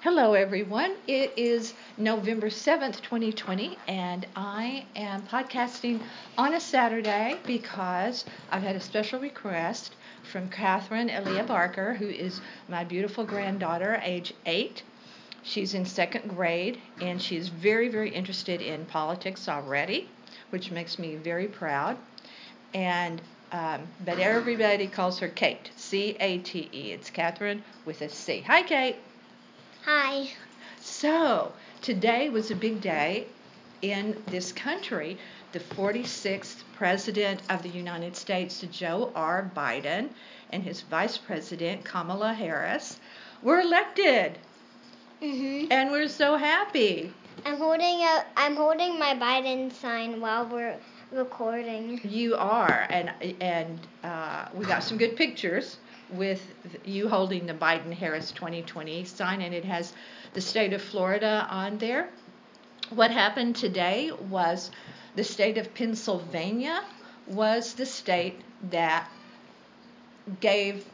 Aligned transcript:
Hello, 0.00 0.34
everyone. 0.34 0.94
It 1.08 1.32
is 1.36 1.74
November 1.96 2.50
7th, 2.50 3.00
2020, 3.00 3.76
and 3.88 4.28
I 4.36 4.86
am 4.94 5.22
podcasting 5.22 6.00
on 6.38 6.54
a 6.54 6.60
Saturday 6.60 7.36
because 7.44 8.24
I've 8.52 8.62
had 8.62 8.76
a 8.76 8.80
special 8.80 9.18
request 9.18 9.96
from 10.22 10.50
Catherine 10.50 11.10
Elia 11.10 11.42
Barker, 11.42 11.94
who 11.94 12.06
is 12.06 12.40
my 12.68 12.84
beautiful 12.84 13.24
granddaughter, 13.24 14.00
age 14.04 14.32
eight. 14.46 14.84
She's 15.42 15.74
in 15.74 15.84
second 15.84 16.28
grade, 16.28 16.78
and 17.00 17.20
she's 17.20 17.48
very, 17.48 17.88
very 17.88 18.10
interested 18.10 18.62
in 18.62 18.86
politics 18.86 19.48
already, 19.48 20.08
which 20.50 20.70
makes 20.70 21.00
me 21.00 21.16
very 21.16 21.48
proud. 21.48 21.96
And 22.72 23.20
um, 23.50 23.88
but 24.04 24.20
everybody 24.20 24.86
calls 24.86 25.18
her 25.18 25.28
Kate, 25.28 25.70
C 25.74 26.16
A 26.20 26.38
T 26.38 26.68
E. 26.72 26.92
It's 26.92 27.10
Catherine 27.10 27.64
with 27.84 28.00
a 28.00 28.08
C. 28.08 28.42
Hi, 28.46 28.62
Kate. 28.62 28.96
Hi. 29.90 30.28
So, 30.82 31.54
today 31.80 32.28
was 32.28 32.50
a 32.50 32.54
big 32.54 32.82
day 32.82 33.26
in 33.80 34.22
this 34.26 34.52
country. 34.52 35.16
The 35.52 35.60
46th 35.60 36.62
President 36.76 37.40
of 37.48 37.62
the 37.62 37.70
United 37.70 38.14
States, 38.14 38.60
Joe 38.70 39.10
R. 39.14 39.50
Biden, 39.56 40.10
and 40.50 40.62
his 40.62 40.82
Vice 40.82 41.16
President, 41.16 41.86
Kamala 41.86 42.34
Harris, 42.34 43.00
were 43.42 43.60
elected. 43.60 44.38
Mhm. 45.22 45.68
And 45.70 45.90
we're 45.90 46.08
so 46.08 46.36
happy. 46.36 47.14
I'm 47.46 47.56
holding 47.56 48.02
a 48.02 48.26
I'm 48.36 48.56
holding 48.56 48.98
my 48.98 49.14
Biden 49.14 49.72
sign 49.72 50.20
while 50.20 50.44
we're 50.44 50.76
recording. 51.12 51.98
You 52.04 52.36
are, 52.36 52.86
and 52.90 53.10
and 53.40 53.80
uh, 54.04 54.48
we 54.52 54.66
got 54.66 54.82
some 54.82 54.98
good 54.98 55.16
pictures 55.16 55.78
with 56.10 56.42
you 56.84 57.08
holding 57.08 57.46
the 57.46 57.54
Biden 57.54 57.92
Harris 57.92 58.32
2020 58.32 59.04
sign, 59.04 59.42
and 59.42 59.54
it 59.54 59.64
has 59.64 59.92
the 60.34 60.40
state 60.40 60.72
of 60.72 60.82
Florida 60.82 61.46
on 61.50 61.78
there. 61.78 62.08
What 62.90 63.10
happened 63.10 63.56
today 63.56 64.10
was 64.30 64.70
the 65.14 65.24
state 65.24 65.58
of 65.58 65.74
Pennsylvania 65.74 66.82
was 67.26 67.74
the 67.74 67.86
state 67.86 68.40
that 68.70 69.08
gave 70.40 70.84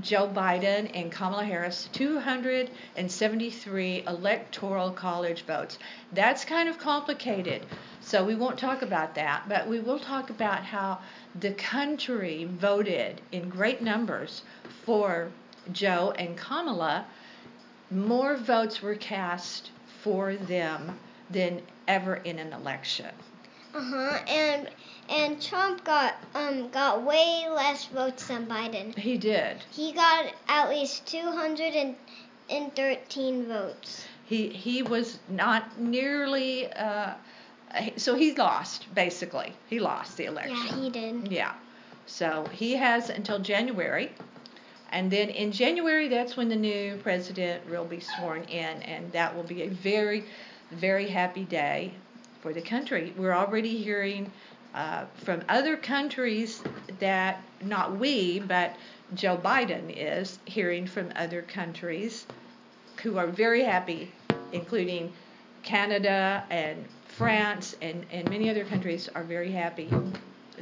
Joe 0.00 0.28
Biden 0.28 0.90
and 0.94 1.10
Kamala 1.10 1.44
Harris 1.44 1.88
273 1.92 4.04
electoral 4.06 4.90
college 4.90 5.42
votes. 5.42 5.78
That's 6.12 6.44
kind 6.44 6.68
of 6.68 6.78
complicated, 6.78 7.64
so 8.00 8.24
we 8.24 8.34
won't 8.34 8.58
talk 8.58 8.82
about 8.82 9.14
that, 9.14 9.48
but 9.48 9.66
we 9.66 9.80
will 9.80 9.98
talk 9.98 10.28
about 10.30 10.64
how 10.64 10.98
the 11.38 11.52
country 11.52 12.44
voted 12.44 13.20
in 13.32 13.48
great 13.48 13.80
numbers 13.80 14.42
for 14.84 15.30
Joe 15.72 16.12
and 16.18 16.36
Kamala. 16.36 17.06
More 17.90 18.36
votes 18.36 18.82
were 18.82 18.96
cast 18.96 19.70
for 20.02 20.36
them 20.36 20.98
than 21.30 21.62
ever 21.88 22.16
in 22.16 22.38
an 22.38 22.52
election. 22.52 23.14
Uh 23.76 23.82
huh. 23.82 24.18
And 24.26 24.70
and 25.10 25.42
Trump 25.42 25.84
got 25.84 26.14
um 26.34 26.70
got 26.70 27.02
way 27.02 27.46
less 27.50 27.84
votes 27.86 28.26
than 28.26 28.46
Biden. 28.46 28.96
He 28.96 29.18
did. 29.18 29.58
He 29.70 29.92
got 29.92 30.32
at 30.48 30.70
least 30.70 31.06
213 31.06 33.46
votes. 33.46 34.06
He 34.24 34.48
he 34.48 34.82
was 34.82 35.18
not 35.28 35.78
nearly. 35.78 36.72
Uh, 36.72 37.12
so 37.96 38.14
he 38.14 38.34
lost 38.34 38.86
basically. 38.94 39.52
He 39.68 39.78
lost 39.78 40.16
the 40.16 40.24
election. 40.24 40.56
Yeah, 40.56 40.80
he 40.80 40.88
did. 40.88 41.30
Yeah. 41.30 41.52
So 42.06 42.46
he 42.52 42.76
has 42.76 43.10
until 43.10 43.40
January. 43.40 44.10
And 44.90 45.10
then 45.10 45.28
in 45.28 45.52
January, 45.52 46.08
that's 46.08 46.34
when 46.36 46.48
the 46.48 46.56
new 46.56 46.96
president 47.02 47.68
will 47.68 47.84
be 47.84 48.00
sworn 48.00 48.44
in, 48.44 48.80
and 48.82 49.12
that 49.12 49.36
will 49.36 49.42
be 49.42 49.64
a 49.64 49.68
very, 49.68 50.24
very 50.70 51.08
happy 51.08 51.44
day 51.44 51.92
for 52.46 52.52
the 52.52 52.60
country. 52.60 53.12
We're 53.16 53.34
already 53.34 53.76
hearing 53.76 54.30
uh, 54.72 55.06
from 55.24 55.42
other 55.48 55.76
countries 55.76 56.62
that, 57.00 57.42
not 57.60 57.96
we, 57.98 58.38
but 58.38 58.76
Joe 59.14 59.36
Biden 59.36 59.92
is 59.92 60.38
hearing 60.44 60.86
from 60.86 61.10
other 61.16 61.42
countries 61.42 62.24
who 63.02 63.18
are 63.18 63.26
very 63.26 63.64
happy, 63.64 64.12
including 64.52 65.12
Canada 65.64 66.44
and 66.48 66.84
France 67.08 67.74
and, 67.82 68.06
and 68.12 68.30
many 68.30 68.48
other 68.48 68.64
countries 68.64 69.08
are 69.16 69.24
very 69.24 69.50
happy 69.50 69.90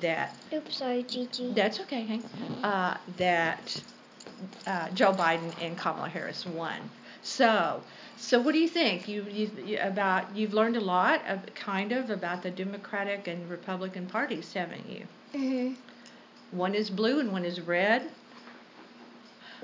that. 0.00 0.36
Oops, 0.52 0.76
sorry, 0.76 1.02
Gigi. 1.04 1.54
That's 1.54 1.80
okay, 1.80 2.02
Hank. 2.02 2.26
Uh, 2.62 2.98
that 3.16 3.82
uh, 4.66 4.90
Joe 4.90 5.14
Biden 5.14 5.50
and 5.62 5.78
Kamala 5.78 6.10
Harris 6.10 6.44
won. 6.44 6.78
So, 7.22 7.82
so 8.16 8.40
what 8.40 8.52
do 8.52 8.58
you 8.58 8.68
think? 8.68 9.08
You, 9.08 9.24
you 9.30 9.78
about 9.80 10.34
you've 10.36 10.54
learned 10.54 10.76
a 10.76 10.80
lot 10.80 11.20
of 11.28 11.40
kind 11.54 11.92
of 11.92 12.10
about 12.10 12.42
the 12.42 12.50
Democratic 12.50 13.28
and 13.28 13.48
Republican 13.50 14.06
parties, 14.06 14.52
haven't 14.52 14.88
you? 14.88 15.06
Mhm. 15.34 15.76
One 16.50 16.74
is 16.74 16.90
blue 16.90 17.20
and 17.20 17.32
one 17.32 17.44
is 17.44 17.60
red. 17.60 18.10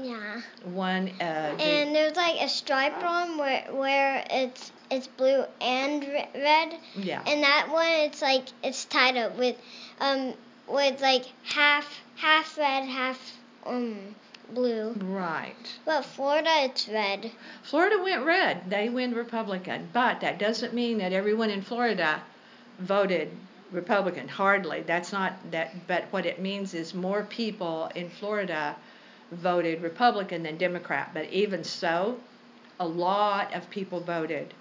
Yeah. 0.00 0.42
One. 0.64 1.10
Uh, 1.20 1.56
And 1.58 1.94
there's 1.94 2.16
like 2.16 2.40
a 2.40 2.48
stripe 2.48 3.02
on 3.02 3.38
where 3.38 3.64
where 3.72 4.24
it's 4.30 4.70
it's 4.90 5.06
blue 5.06 5.44
and 5.60 6.04
red. 6.34 6.74
yeah. 6.94 7.22
And 7.26 7.42
that 7.42 7.68
one, 7.70 7.86
it's 8.06 8.22
like 8.22 8.44
it's 8.62 8.84
tied 8.84 9.16
up 9.16 9.36
with, 9.36 9.56
um, 10.00 10.34
with 10.68 11.00
like 11.00 11.24
half 11.44 11.86
half 12.16 12.56
red, 12.58 12.84
half 12.84 13.18
um 13.64 14.14
blue. 14.54 14.92
Right. 14.92 15.78
But 15.84 16.04
Florida, 16.04 16.50
it's 16.64 16.88
red. 16.88 17.30
Florida 17.62 18.02
went 18.02 18.24
red. 18.24 18.70
They 18.70 18.88
went 18.88 19.16
Republican. 19.16 19.88
But 19.92 20.20
that 20.20 20.38
doesn't 20.38 20.74
mean 20.74 20.98
that 20.98 21.12
everyone 21.12 21.50
in 21.50 21.62
Florida 21.62 22.22
voted 22.78 23.30
Republican. 23.72 24.28
Hardly. 24.28 24.82
That's 24.82 25.12
not 25.12 25.50
that. 25.50 25.86
But 25.86 26.04
what 26.10 26.26
it 26.26 26.40
means 26.40 26.74
is 26.74 26.94
more 26.94 27.24
people 27.24 27.90
in 27.94 28.10
Florida 28.10 28.76
voted 29.32 29.82
Republican 29.82 30.42
than 30.42 30.56
Democrat. 30.56 31.10
But 31.12 31.30
even 31.30 31.64
so, 31.64 32.18
a 32.78 32.86
lot 32.86 33.54
of 33.54 33.68
people 33.70 34.00
voted 34.00 34.54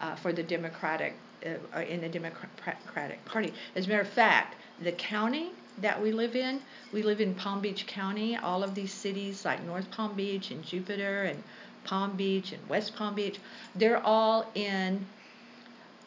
uh, 0.00 0.14
for 0.16 0.32
the 0.32 0.42
Democratic 0.42 1.14
uh, 1.44 1.80
in 1.80 2.00
the 2.00 2.08
Democratic 2.08 3.24
Party. 3.24 3.52
As 3.76 3.86
a 3.86 3.88
matter 3.88 4.00
of 4.00 4.08
fact, 4.08 4.56
the 4.80 4.92
county 4.92 5.52
that 5.82 6.00
we 6.02 6.12
live 6.12 6.36
in, 6.36 6.60
we 6.92 7.02
live 7.02 7.20
in 7.20 7.34
Palm 7.34 7.60
Beach 7.60 7.86
County. 7.86 8.36
All 8.36 8.62
of 8.62 8.74
these 8.74 8.92
cities 8.92 9.44
like 9.44 9.62
North 9.64 9.90
Palm 9.90 10.14
Beach 10.14 10.50
and 10.50 10.64
Jupiter 10.64 11.24
and 11.24 11.42
Palm 11.84 12.16
Beach 12.16 12.52
and 12.52 12.68
West 12.68 12.96
Palm 12.96 13.14
Beach, 13.14 13.38
they're 13.74 14.04
all 14.04 14.50
in 14.54 15.06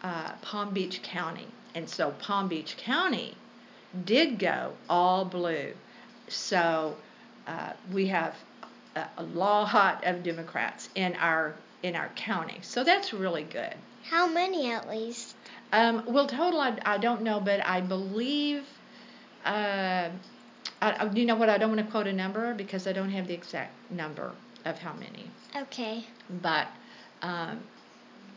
uh, 0.04 0.34
Palm 0.42 0.74
Beach 0.74 1.02
County. 1.02 1.48
And 1.76 1.90
so 1.90 2.12
Palm 2.12 2.48
Beach 2.48 2.76
County 2.78 3.36
did 4.06 4.40
go 4.40 4.74
all 4.90 5.26
blue. 5.26 5.74
So 6.28 6.96
uh, 7.48 7.74
we 7.92 8.08
have 8.08 8.36
a, 8.96 9.06
a 9.18 9.24
lot 9.24 10.04
of 10.06 10.24
Democrats 10.24 10.90
in 10.96 11.16
our 11.16 11.56
in 11.84 11.96
our 11.96 12.10
county. 12.10 12.60
So 12.62 12.84
that's 12.84 13.12
really 13.12 13.44
good. 13.44 13.74
How 14.04 14.28
many 14.28 14.72
at 14.72 14.88
least? 14.88 15.36
Um, 15.72 16.04
well, 16.08 16.28
total, 16.28 16.60
I, 16.60 16.78
I 16.86 16.98
don't 16.98 17.22
know, 17.22 17.40
but 17.40 17.66
I 17.66 17.82
believe, 17.82 18.66
uh, 19.46 20.10
I, 20.82 21.10
you 21.14 21.26
know 21.26 21.36
what, 21.36 21.50
I 21.50 21.58
don't 21.58 21.70
want 21.76 21.86
to 21.86 21.92
quote 21.92 22.08
a 22.08 22.14
number 22.14 22.54
because 22.54 22.88
I 22.88 22.94
don't 22.94 23.12
have 23.12 23.28
the 23.28 23.34
exact 23.34 23.72
number 23.92 24.32
of 24.66 24.78
how 24.80 24.94
many. 24.94 25.26
Okay. 25.56 26.06
But 26.42 26.68
um, 27.22 27.60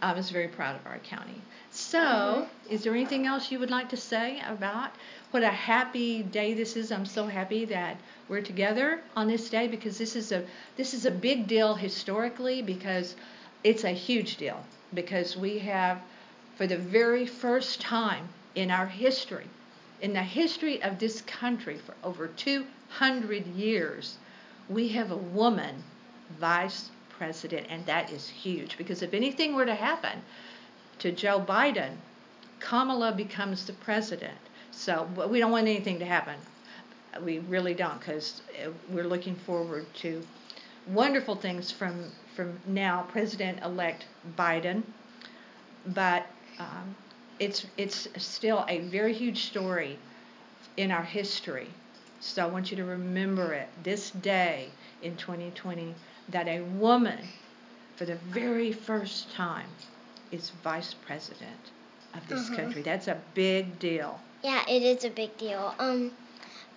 I 0.02 0.12
was 0.12 0.30
very 0.30 0.48
proud 0.48 0.76
of 0.76 0.86
our 0.86 0.98
county. 0.98 1.40
So, 1.70 1.98
Mhm. 1.98 2.48
is 2.70 2.84
there 2.84 2.94
anything 2.94 3.26
else 3.26 3.50
you 3.50 3.58
would 3.58 3.70
like 3.70 3.88
to 3.88 3.96
say 3.96 4.40
about 4.46 4.90
what 5.30 5.42
a 5.42 5.50
happy 5.50 6.22
day 6.22 6.54
this 6.54 6.76
is? 6.76 6.92
I'm 6.92 7.06
so 7.06 7.26
happy 7.26 7.64
that 7.64 7.96
we're 8.28 8.42
together 8.42 9.00
on 9.16 9.26
this 9.26 9.48
day 9.50 9.66
because 9.66 9.98
this 9.98 10.14
is 10.14 10.30
a 10.30 10.44
this 10.76 10.94
is 10.94 11.04
a 11.04 11.10
big 11.10 11.46
deal 11.46 11.74
historically 11.74 12.62
because 12.62 13.16
it's 13.64 13.84
a 13.84 13.90
huge 13.90 14.36
deal 14.36 14.64
because 14.92 15.36
we 15.36 15.58
have 15.60 16.00
for 16.56 16.66
the 16.66 16.76
very 16.78 17.26
first 17.26 17.80
time 17.80 18.28
in 18.54 18.70
our 18.70 18.86
history 18.86 19.46
in 20.00 20.12
the 20.12 20.22
history 20.22 20.82
of 20.82 20.98
this 20.98 21.22
country 21.22 21.78
for 21.78 21.94
over 22.02 22.28
200 22.28 23.46
years 23.48 24.16
we 24.68 24.88
have 24.88 25.10
a 25.10 25.16
woman 25.16 25.82
vice 26.38 26.90
president 27.10 27.66
and 27.70 27.84
that 27.86 28.10
is 28.10 28.28
huge 28.28 28.76
because 28.76 29.02
if 29.02 29.14
anything 29.14 29.54
were 29.54 29.66
to 29.66 29.74
happen 29.74 30.22
to 30.98 31.12
Joe 31.12 31.40
Biden 31.40 31.96
Kamala 32.64 33.12
becomes 33.12 33.66
the 33.66 33.74
president. 33.74 34.38
So 34.70 35.06
we 35.28 35.38
don't 35.38 35.52
want 35.52 35.68
anything 35.68 35.98
to 35.98 36.06
happen. 36.06 36.36
We 37.22 37.38
really 37.40 37.74
don't 37.74 37.98
because 37.98 38.40
we're 38.88 39.06
looking 39.06 39.36
forward 39.36 39.86
to 39.96 40.22
wonderful 40.88 41.36
things 41.36 41.70
from 41.70 42.10
from 42.34 42.58
now 42.66 43.02
President-elect 43.12 44.06
Biden, 44.36 44.82
but 45.86 46.26
um, 46.58 46.96
it's 47.38 47.66
it's 47.76 48.08
still 48.18 48.64
a 48.68 48.78
very 48.80 49.12
huge 49.12 49.44
story 49.44 49.98
in 50.76 50.90
our 50.90 51.02
history. 51.02 51.68
So 52.20 52.42
I 52.42 52.46
want 52.46 52.70
you 52.70 52.76
to 52.78 52.84
remember 52.84 53.52
it 53.52 53.68
this 53.82 54.10
day 54.10 54.68
in 55.02 55.16
2020 55.16 55.94
that 56.30 56.48
a 56.48 56.60
woman 56.62 57.18
for 57.96 58.04
the 58.04 58.16
very 58.16 58.72
first 58.72 59.32
time, 59.34 59.68
is 60.32 60.50
vice 60.64 60.94
president 60.94 61.70
of 62.14 62.26
this 62.28 62.48
Uh-huh. 62.48 62.56
country. 62.56 62.82
That's 62.82 63.08
a 63.08 63.16
big 63.34 63.78
deal. 63.78 64.18
Yeah, 64.42 64.64
it 64.68 64.82
is 64.82 65.04
a 65.04 65.10
big 65.10 65.36
deal. 65.38 65.74
Um, 65.78 66.10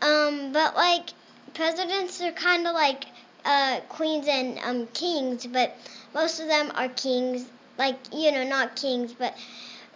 um, 0.02 0.52
but 0.54 0.76
like 0.76 1.10
presidents 1.54 2.22
are 2.22 2.32
kind 2.32 2.68
of 2.68 2.74
like 2.74 3.06
uh, 3.46 3.80
queens 3.90 4.28
and 4.28 4.60
um, 4.60 4.88
kings, 4.94 5.48
but 5.48 5.76
most 6.14 6.40
of 6.40 6.48
them 6.48 6.72
are 6.76 6.90
kings. 6.90 7.46
Like 7.78 7.98
you 8.14 8.32
know, 8.32 8.44
not 8.44 8.76
kings, 8.76 9.14
but 9.14 9.34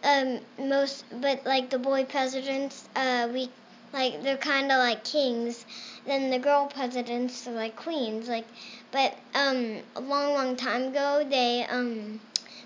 um, 0.03 0.39
most, 0.57 1.05
but 1.21 1.45
like 1.45 1.69
the 1.69 1.79
boy 1.79 2.05
presidents, 2.05 2.87
uh, 2.95 3.29
we 3.31 3.49
like 3.93 4.23
they're 4.23 4.37
kind 4.37 4.71
of 4.71 4.77
like 4.77 5.03
kings. 5.03 5.65
Then 6.05 6.29
the 6.29 6.39
girl 6.39 6.67
presidents 6.67 7.47
are 7.47 7.51
like 7.51 7.75
queens. 7.75 8.27
Like, 8.27 8.45
but 8.91 9.15
um, 9.35 9.77
a 9.95 10.01
long, 10.01 10.33
long 10.33 10.55
time 10.55 10.87
ago, 10.87 11.25
they 11.29 11.65
um, 11.65 12.19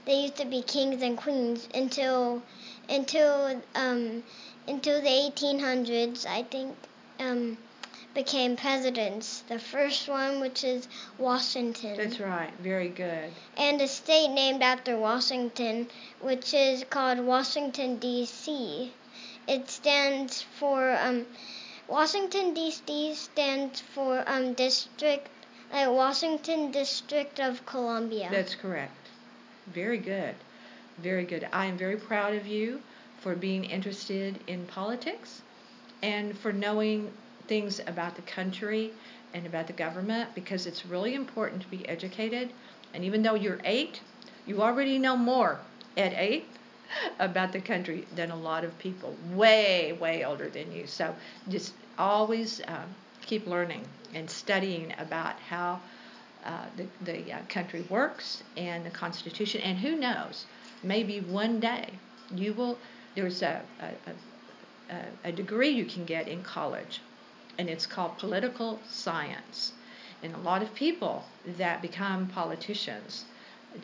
they 0.06 0.22
used 0.22 0.38
to 0.38 0.46
be 0.46 0.62
kings 0.62 1.02
and 1.02 1.18
queens 1.18 1.68
until 1.74 2.42
until 2.90 3.62
um 3.76 4.24
until 4.68 5.02
the 5.02 5.08
1800s, 5.08 6.26
I 6.26 6.44
think, 6.44 6.76
um, 7.20 7.58
became 8.15 8.56
presidents. 8.56 9.44
The 9.50 9.59
first 9.59 10.07
one, 10.07 10.39
which 10.39 10.63
is 10.63 10.88
Washington, 11.19 11.97
That's 11.97 12.19
right. 12.19 12.51
Very 12.59 12.88
good. 12.89 13.29
and 13.57 13.79
a 13.81 13.88
state 13.88 14.29
named 14.29 14.63
after 14.63 14.97
Washington, 14.97 15.88
which 16.21 16.53
is 16.53 16.85
called 16.89 17.19
Washington 17.19 17.97
D.C. 17.97 18.91
It 19.47 19.69
stands 19.69 20.41
for 20.41 20.97
um, 21.00 21.25
Washington 21.88 22.53
D.C. 22.56 23.13
stands 23.13 23.81
for 23.81 24.23
um, 24.25 24.53
District, 24.53 25.27
like 25.71 25.89
Washington 25.89 26.71
District 26.71 27.39
of 27.39 27.63
Columbia. 27.65 28.29
That's 28.31 28.56
correct. 28.56 29.09
Very 29.67 30.00
good. 30.00 30.35
Very 30.97 31.25
good. 31.25 31.47
I 31.51 31.65
am 31.65 31.77
very 31.77 31.97
proud 31.97 32.33
of 32.33 32.47
you 32.47 32.81
for 33.19 33.35
being 33.35 33.65
interested 33.65 34.39
in 34.47 34.65
politics 34.65 35.41
and 36.01 36.38
for 36.38 36.53
knowing 36.53 37.12
things 37.47 37.81
about 37.88 38.15
the 38.15 38.21
country 38.24 38.92
and 39.33 39.45
about 39.45 39.68
the 39.68 39.74
government 39.74 40.30
because 40.36 40.65
it's 40.65 40.86
really 40.86 41.13
important 41.13 41.62
to 41.62 41.68
be 41.68 41.88
educated. 41.88 42.51
And 42.94 43.03
even 43.03 43.21
though 43.21 43.36
you're 43.36 43.59
eight, 43.63 44.01
you 44.45 44.62
already 44.62 44.97
know 44.97 45.18
more 45.18 45.59
at 45.97 46.13
eight 46.13 46.45
about 47.19 47.51
the 47.51 47.59
country 47.59 48.06
than 48.15 48.31
a 48.31 48.36
lot 48.36 48.63
of 48.63 48.77
people 48.80 49.15
way, 49.33 49.94
way 50.00 50.24
older 50.24 50.50
than 50.50 50.71
you. 50.71 50.88
So 50.88 51.13
just 51.50 51.74
always 51.97 52.62
um, 52.68 52.95
keep 53.21 53.48
learning 53.48 53.86
and 54.13 54.30
studying 54.30 54.94
about 54.98 55.39
how 55.39 55.80
uh, 56.45 56.65
the, 56.77 56.88
the 57.03 57.33
uh, 57.33 57.39
country 57.50 57.86
works 57.89 58.44
and 58.56 58.86
the 58.86 58.89
Constitution. 58.91 59.62
And 59.62 59.77
who 59.77 59.95
knows, 59.95 60.45
maybe 60.83 61.19
one 61.19 61.59
day 61.59 61.89
you 62.33 62.53
will, 62.53 62.77
there's 63.15 63.41
a, 63.41 63.62
a, 63.80 64.94
a, 64.94 65.30
a 65.30 65.31
degree 65.31 65.69
you 65.69 65.86
can 65.86 66.06
get 66.06 66.27
in 66.27 66.44
college, 66.44 67.01
and 67.57 67.69
it's 67.69 67.86
called 67.86 68.18
political 68.18 68.81
science. 68.90 69.74
And 70.24 70.34
a 70.36 70.40
lot 70.40 70.62
of 70.62 70.74
people 70.74 71.25
that 71.57 71.81
become 71.81 72.28
politicians 72.28 73.25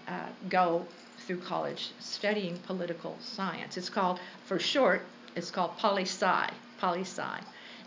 uh, 0.07 0.29
go 0.49 0.87
through 1.17 1.39
college 1.39 1.93
studying 1.99 2.59
political 2.59 3.19
science. 3.19 3.77
It's 3.77 3.89
called, 3.89 4.19
for 4.45 4.59
short, 4.59 5.07
it's 5.35 5.51
called 5.51 5.77
poli 5.77 6.03
sci, 6.03 6.49
poli 6.77 7.01
sci. 7.01 7.39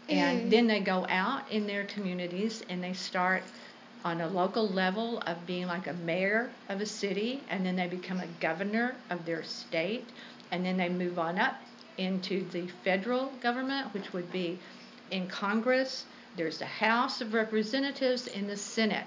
And 0.09 0.43
Mm. 0.43 0.51
then 0.51 0.67
they 0.67 0.81
go 0.81 1.07
out 1.09 1.51
in 1.51 1.67
their 1.67 1.85
communities 1.87 2.63
and 2.69 2.83
they 2.85 2.93
start 2.93 3.45
on 4.05 4.21
a 4.21 4.29
local 4.29 4.69
level 4.69 5.19
of 5.27 5.47
being 5.47 5.67
like 5.67 5.87
a 5.87 5.93
mayor 5.95 6.55
of 6.69 6.81
a 6.81 6.87
city, 6.87 7.45
and 7.49 7.65
then 7.65 7.75
they 7.75 7.87
become 7.87 8.21
a 8.21 8.27
governor 8.27 9.03
of 9.11 9.25
their 9.25 9.43
state, 9.43 10.13
and 10.51 10.65
then 10.65 10.77
they 10.77 10.91
move 10.91 11.19
on 11.19 11.39
up 11.39 11.55
into 11.97 12.49
the 12.51 12.67
federal 12.69 13.31
government, 13.39 13.93
which 13.95 14.13
would 14.13 14.31
be 14.31 14.61
in 15.11 15.27
Congress. 15.29 16.05
There's 16.37 16.59
the 16.59 16.67
House 16.67 17.21
of 17.21 17.35
Representatives 17.35 18.27
and 18.27 18.49
the 18.49 18.57
Senate. 18.57 19.07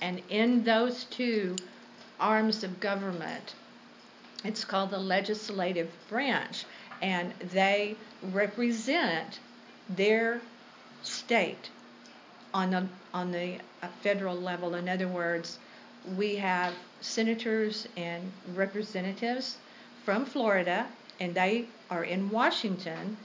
And 0.00 0.22
in 0.28 0.64
those 0.64 1.04
two 1.04 1.56
arms 2.18 2.64
of 2.64 2.80
government, 2.80 3.54
it's 4.44 4.64
called 4.64 4.90
the 4.90 4.98
legislative 4.98 5.90
branch, 6.08 6.64
and 7.02 7.32
they 7.52 7.96
represent 8.32 9.38
their 9.88 10.40
state 11.02 11.70
on 12.52 12.70
the 12.70 12.86
on 13.12 13.32
the 13.32 13.58
uh, 13.82 13.88
federal 14.02 14.36
level. 14.36 14.74
In 14.74 14.88
other 14.88 15.08
words, 15.08 15.58
we 16.16 16.36
have 16.36 16.74
senators 17.00 17.86
and 17.96 18.32
representatives 18.54 19.58
from 20.04 20.24
Florida, 20.24 20.86
and 21.20 21.34
they 21.34 21.66
are 21.90 22.04
in 22.04 22.30
Washington, 22.30 23.16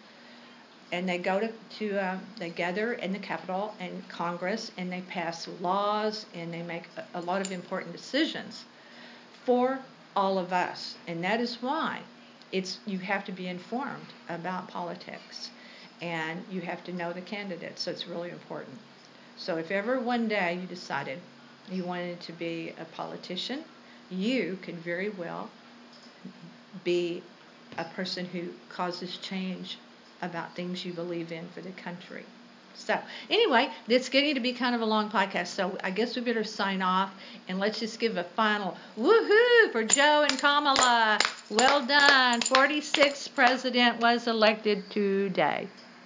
and 0.92 1.08
they 1.08 1.18
go 1.18 1.40
to 1.40 1.52
to 1.78 2.00
uh, 2.00 2.18
they 2.38 2.50
gather 2.50 2.94
in 2.94 3.12
the 3.12 3.20
Capitol 3.20 3.74
and 3.80 4.08
Congress, 4.10 4.72
and 4.78 4.92
they 4.92 5.02
pass 5.02 5.48
laws 5.62 6.26
and 6.34 6.54
they 6.54 6.62
make 6.62 6.84
a, 6.98 7.20
a 7.20 7.22
lot 7.22 7.42
of 7.42 7.52
important 7.52 7.92
decisions 7.92 8.64
for 9.46 9.80
all 10.16 10.38
of 10.38 10.54
us, 10.54 10.96
and 11.08 11.24
that 11.24 11.42
is 11.42 11.62
why 11.62 12.00
it's 12.52 12.80
you 12.86 12.98
have 13.00 13.26
to 13.26 13.32
be 13.32 13.48
informed 13.48 14.14
about 14.30 14.68
politics, 14.68 15.50
and 16.02 16.44
you 16.50 16.62
have 16.62 16.84
to 16.84 16.94
know 16.94 17.12
the 17.12 17.22
candidates. 17.22 17.82
So 17.84 17.92
it's 17.92 18.08
really 18.08 18.30
important. 18.30 18.78
So 19.38 19.58
if 19.58 19.72
ever 19.72 20.00
one 20.00 20.28
day 20.28 20.58
you 20.62 20.68
decided 20.68 21.20
you 21.70 21.84
wanted 21.84 22.22
to 22.22 22.32
be 22.32 22.74
a 22.80 22.86
politician, 22.86 23.64
you 24.10 24.58
could 24.62 24.76
very 24.80 25.10
well 25.10 25.50
be 26.84 27.24
a 27.78 27.84
person 27.84 28.26
who 28.26 28.44
causes 28.70 29.18
change 29.18 29.78
about 30.26 30.56
things 30.56 30.84
you 30.86 30.94
believe 30.94 31.32
in 31.32 31.48
for 31.50 31.62
the 31.62 31.72
country. 31.72 32.26
So 32.76 33.00
anyway, 33.30 33.70
it's 33.88 34.10
getting 34.10 34.36
to 34.36 34.42
be 34.42 34.52
kind 34.52 34.76
of 34.76 34.82
a 34.82 34.86
long 34.86 35.10
podcast, 35.10 35.48
so 35.48 35.78
I 35.84 35.92
guess 35.92 36.16
we 36.16 36.22
better 36.22 36.44
sign 36.44 36.82
off 36.82 37.14
and 37.48 37.58
let's 37.58 37.80
just 37.80 38.00
give 38.00 38.18
a 38.18 38.24
final 38.24 38.76
woohoo 38.98 39.72
for 39.72 39.84
Joe 39.84 40.26
and 40.30 40.38
Kamala. 40.38 41.20
Well 41.50 41.86
done. 41.86 42.42
46th 42.42 43.34
president 43.34 44.02
was 44.02 44.28
elected 44.28 44.90
today. 44.92 45.68